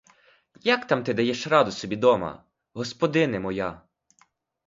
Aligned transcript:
Як 0.63 0.85
там 0.87 1.03
ти 1.03 1.13
даєш 1.13 1.41
собі 1.41 1.51
раду 1.51 1.95
дома, 2.01 2.43
господине 2.73 3.39
моя? 3.39 3.81